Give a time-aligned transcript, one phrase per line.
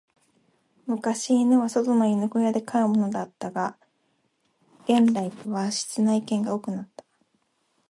[0.87, 3.77] 昔、犬は外の犬小屋で飼うものだったが、
[4.85, 7.05] 現代は室内犬が多くなった。